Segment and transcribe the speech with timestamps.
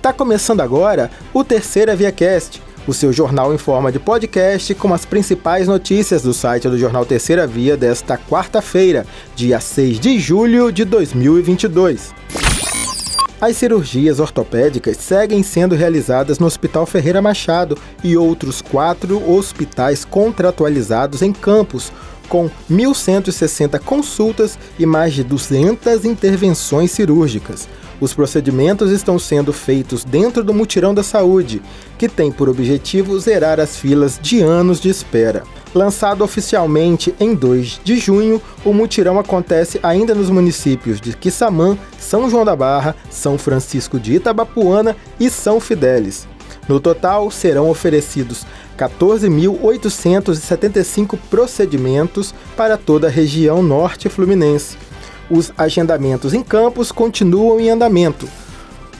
[0.00, 4.94] Está começando agora o Terceira Via Cast, o seu jornal em forma de podcast com
[4.94, 9.04] as principais notícias do site do jornal Terceira Via desta quarta-feira,
[9.36, 12.14] dia 6 de julho de 2022.
[13.38, 21.20] As cirurgias ortopédicas seguem sendo realizadas no Hospital Ferreira Machado e outros quatro hospitais contratualizados
[21.20, 21.92] em Campos,
[22.30, 27.68] com 1.160 consultas e mais de 200 intervenções cirúrgicas.
[28.00, 31.60] Os procedimentos estão sendo feitos dentro do Mutirão da Saúde,
[31.98, 35.42] que tem por objetivo zerar as filas de anos de espera.
[35.74, 42.30] Lançado oficialmente em 2 de junho, o mutirão acontece ainda nos municípios de Quissamã, São
[42.30, 46.26] João da Barra, São Francisco de Itabapuana e São Fidélis.
[46.68, 48.46] No total, serão oferecidos
[48.80, 54.78] 14.875 procedimentos para toda a região norte fluminense.
[55.30, 58.26] Os agendamentos em campos continuam em andamento.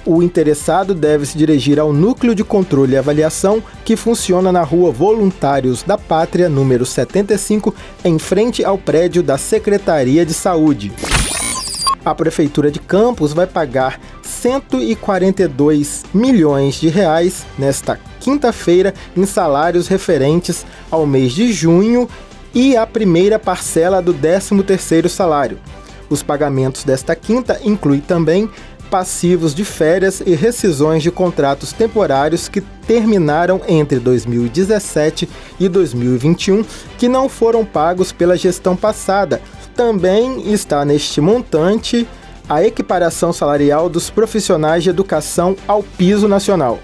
[0.04, 4.90] O interessado deve se dirigir ao Núcleo de Controle e Avaliação, que funciona na Rua
[4.90, 10.90] Voluntários da Pátria, número 75, em frente ao prédio da Secretaria de Saúde.
[12.04, 20.64] A Prefeitura de Campos vai pagar 142 milhões de reais nesta quinta-feira em salários referentes
[20.90, 22.08] ao mês de junho
[22.54, 25.58] e a primeira parcela do 13º salário.
[26.08, 28.50] Os pagamentos desta quinta incluem também
[28.90, 35.28] passivos de férias e rescisões de contratos temporários que terminaram entre 2017
[35.60, 36.64] e 2021,
[36.98, 39.40] que não foram pagos pela gestão passada.
[39.76, 42.06] Também está neste montante
[42.48, 46.80] a equiparação salarial dos profissionais de educação ao piso nacional.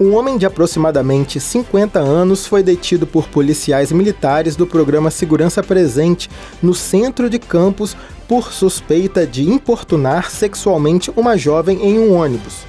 [0.00, 6.30] Um homem de aproximadamente 50 anos foi detido por policiais militares do programa Segurança Presente
[6.62, 7.94] no centro de Campos
[8.26, 12.64] por suspeita de importunar sexualmente uma jovem em um ônibus.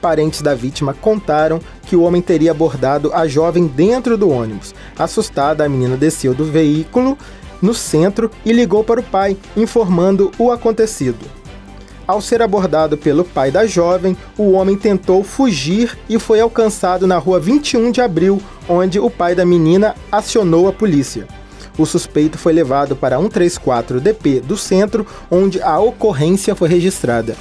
[0.00, 4.74] Parentes da vítima contaram que o homem teria abordado a jovem dentro do ônibus.
[4.98, 7.18] Assustada, a menina desceu do veículo
[7.60, 11.39] no centro e ligou para o pai, informando o acontecido.
[12.10, 17.16] Ao ser abordado pelo pai da jovem, o homem tentou fugir e foi alcançado na
[17.18, 21.28] rua 21 de abril, onde o pai da menina acionou a polícia.
[21.78, 27.36] O suspeito foi levado para 134 DP do centro, onde a ocorrência foi registrada.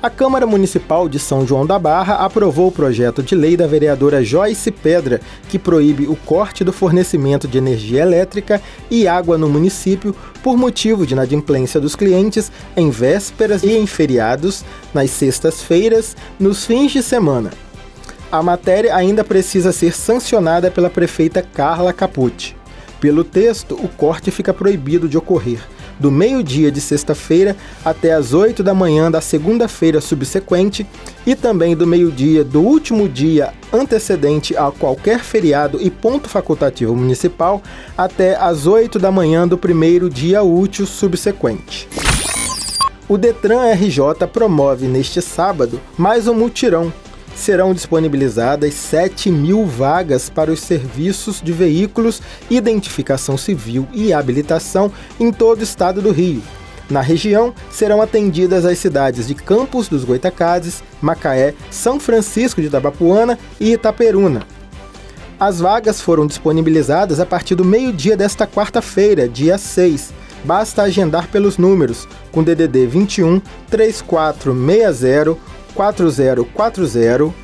[0.00, 4.22] A Câmara Municipal de São João da Barra aprovou o projeto de lei da vereadora
[4.22, 10.14] Joyce Pedra, que proíbe o corte do fornecimento de energia elétrica e água no município
[10.40, 14.64] por motivo de inadimplência dos clientes em vésperas e em feriados,
[14.94, 17.50] nas sextas-feiras, nos fins de semana.
[18.30, 22.54] A matéria ainda precisa ser sancionada pela prefeita Carla Capucci.
[23.00, 25.58] Pelo texto, o corte fica proibido de ocorrer
[25.98, 30.86] do meio-dia de sexta-feira até as 8 da manhã da segunda-feira subsequente
[31.26, 37.62] e também do meio-dia do último dia antecedente a qualquer feriado e ponto facultativo municipal
[37.96, 41.88] até as 8 da manhã do primeiro dia útil subsequente.
[43.08, 46.92] O Detran RJ promove neste sábado mais um mutirão
[47.38, 55.32] serão disponibilizadas 7 mil vagas para os serviços de veículos, identificação civil e habilitação em
[55.32, 56.42] todo o estado do Rio.
[56.90, 63.38] Na região, serão atendidas as cidades de Campos dos Goitacazes, Macaé, São Francisco de Itabapuana
[63.60, 64.42] e Itaperuna.
[65.38, 70.12] As vagas foram disponibilizadas a partir do meio-dia desta quarta-feira, dia 6.
[70.44, 77.34] Basta agendar pelos números com DDD 21 3460 4040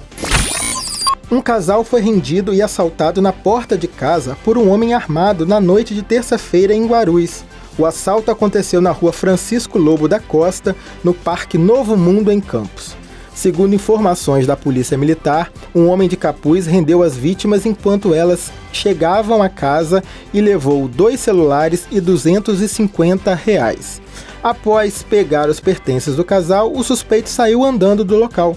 [1.30, 5.58] Um casal foi rendido e assaltado na porta de casa por um homem armado na
[5.58, 7.42] noite de terça-feira em Guarulhos.
[7.78, 12.94] O assalto aconteceu na rua Francisco Lobo da Costa, no Parque Novo Mundo, em Campos.
[13.34, 19.42] Segundo informações da Polícia Militar, um homem de capuz rendeu as vítimas enquanto elas chegavam
[19.42, 20.04] à casa
[20.34, 24.02] e levou dois celulares e 250 reais.
[24.42, 28.54] Após pegar os pertences do casal, o suspeito saiu andando do local.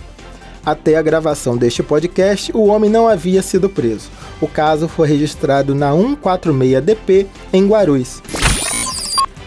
[0.65, 4.09] Até a gravação deste podcast, o homem não havia sido preso.
[4.41, 8.21] O caso foi registrado na 146DP em Guarulhos.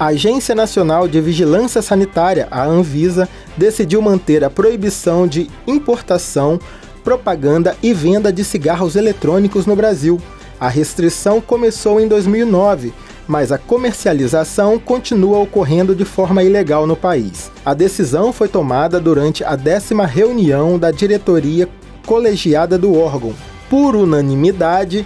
[0.01, 6.61] A Agência Nacional de Vigilância Sanitária, a Anvisa, decidiu manter a proibição de importação,
[7.03, 10.21] propaganda e venda de cigarros eletrônicos no Brasil.
[10.61, 12.93] A restrição começou em 2009,
[13.27, 17.51] mas a comercialização continua ocorrendo de forma ilegal no país.
[17.65, 21.69] A decisão foi tomada durante a décima reunião da diretoria
[22.07, 23.35] colegiada do órgão.
[23.69, 25.05] Por unanimidade,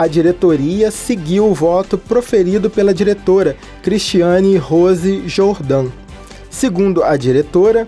[0.00, 5.88] a diretoria seguiu o voto proferido pela diretora Cristiane Rose Jordan.
[6.48, 7.86] Segundo a diretora,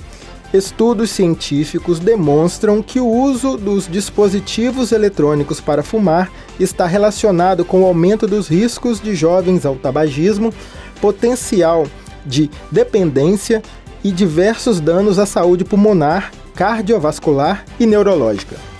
[0.53, 6.31] estudos científicos demonstram que o uso dos dispositivos eletrônicos para fumar
[6.61, 10.53] está relacionado com o aumento dos riscos de jovens ao tabagismo,
[11.01, 11.87] potencial
[12.27, 13.63] de dependência
[14.05, 18.72] e diversos danos à saúde pulmonar, cardiovascular e neurológica.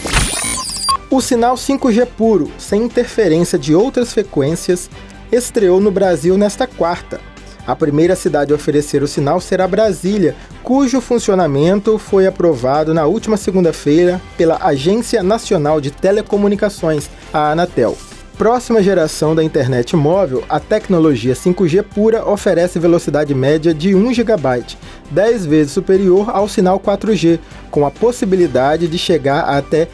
[1.13, 4.89] O sinal 5G puro, sem interferência de outras frequências,
[5.31, 7.21] estreou no Brasil nesta quarta.
[7.67, 13.37] A primeira cidade a oferecer o sinal será Brasília, cujo funcionamento foi aprovado na última
[13.37, 17.95] segunda-feira pela Agência Nacional de Telecomunicações, a Anatel.
[18.39, 24.65] Próxima geração da internet móvel, a tecnologia 5G pura oferece velocidade média de 1 GB,
[25.11, 27.39] 10 vezes superior ao sinal 4G,
[27.71, 29.87] com a possibilidade de chegar a até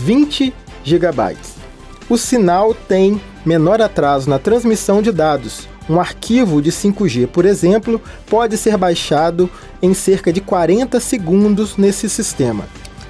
[0.00, 1.36] 20 GB.
[2.08, 5.68] O sinal tem menor atraso na transmissão de dados.
[5.90, 9.50] Um arquivo de 5G, por exemplo, pode ser baixado
[9.82, 12.64] em cerca de 40 segundos nesse sistema.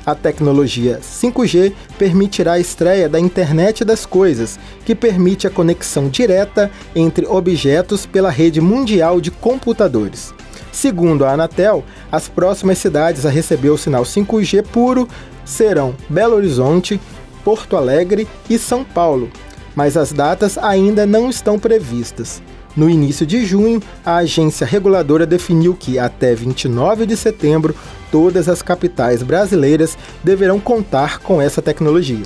[0.04, 6.72] A tecnologia 5G permitirá a estreia da Internet das Coisas, que permite a conexão direta
[6.96, 10.34] entre objetos pela rede mundial de computadores.
[10.72, 15.08] Segundo a Anatel, as próximas cidades a receber o sinal 5G puro
[15.44, 17.00] serão Belo Horizonte,
[17.44, 19.30] Porto Alegre e São Paulo,
[19.74, 22.42] mas as datas ainda não estão previstas.
[22.76, 27.74] No início de junho, a agência reguladora definiu que, até 29 de setembro,
[28.12, 32.24] todas as capitais brasileiras deverão contar com essa tecnologia.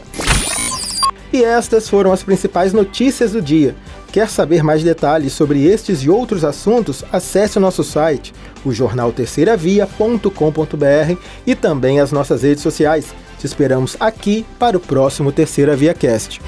[1.33, 3.75] E estas foram as principais notícias do dia.
[4.15, 7.03] Quer saber mais detalhes sobre estes e outros assuntos?
[7.11, 8.33] Acesse o nosso site,
[8.65, 13.13] o jornalterceiravia.com.br e também as nossas redes sociais.
[13.41, 16.41] Te esperamos aqui para o próximo Terceira Via Cast.